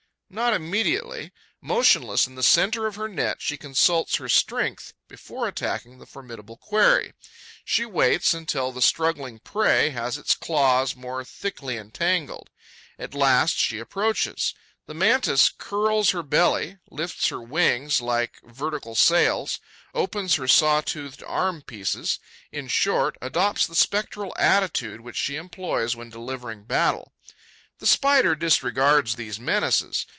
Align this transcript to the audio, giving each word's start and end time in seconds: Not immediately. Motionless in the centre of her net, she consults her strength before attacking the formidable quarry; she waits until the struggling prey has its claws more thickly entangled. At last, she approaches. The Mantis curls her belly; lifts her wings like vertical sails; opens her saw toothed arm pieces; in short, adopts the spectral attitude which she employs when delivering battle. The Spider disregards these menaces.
Not 0.33 0.53
immediately. 0.53 1.33
Motionless 1.59 2.25
in 2.25 2.35
the 2.35 2.41
centre 2.41 2.87
of 2.87 2.95
her 2.95 3.09
net, 3.09 3.41
she 3.41 3.57
consults 3.57 4.15
her 4.15 4.29
strength 4.29 4.93
before 5.09 5.45
attacking 5.45 5.97
the 5.97 6.05
formidable 6.05 6.55
quarry; 6.55 7.11
she 7.65 7.83
waits 7.85 8.33
until 8.33 8.71
the 8.71 8.81
struggling 8.81 9.39
prey 9.39 9.89
has 9.89 10.17
its 10.17 10.33
claws 10.33 10.95
more 10.95 11.25
thickly 11.25 11.75
entangled. 11.75 12.49
At 12.97 13.13
last, 13.13 13.57
she 13.59 13.77
approaches. 13.77 14.53
The 14.85 14.93
Mantis 14.93 15.49
curls 15.49 16.11
her 16.11 16.23
belly; 16.23 16.77
lifts 16.89 17.27
her 17.27 17.41
wings 17.41 17.99
like 17.99 18.39
vertical 18.41 18.95
sails; 18.95 19.59
opens 19.93 20.35
her 20.35 20.47
saw 20.47 20.79
toothed 20.79 21.23
arm 21.23 21.61
pieces; 21.61 22.19
in 22.53 22.69
short, 22.69 23.17
adopts 23.21 23.67
the 23.67 23.75
spectral 23.75 24.33
attitude 24.37 25.01
which 25.01 25.17
she 25.17 25.35
employs 25.35 25.93
when 25.97 26.09
delivering 26.09 26.63
battle. 26.63 27.11
The 27.79 27.87
Spider 27.87 28.33
disregards 28.33 29.17
these 29.17 29.37
menaces. 29.37 30.05